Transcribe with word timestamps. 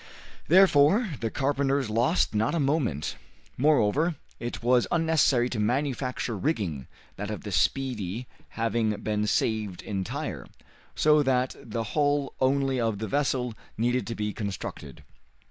Therefore 0.47 1.11
the 1.19 1.29
carpenters 1.29 1.87
lost 1.91 2.33
not 2.33 2.55
a 2.55 2.59
moment. 2.59 3.17
Moreover, 3.55 4.15
it 4.39 4.63
was 4.63 4.87
unnecessary 4.91 5.47
to 5.51 5.59
manufacture 5.59 6.35
rigging, 6.35 6.87
that 7.17 7.29
of 7.29 7.43
the 7.43 7.51
"Speedy" 7.51 8.25
having 8.57 8.95
been 9.03 9.27
saved 9.27 9.83
entire, 9.83 10.47
so 10.95 11.21
that 11.21 11.55
the 11.61 11.83
hull 11.93 12.33
only 12.39 12.79
of 12.81 12.97
the 12.97 13.07
vessel 13.07 13.53
needed 13.77 14.07
to 14.07 14.15
be 14.15 14.33
constructed. 14.33 15.03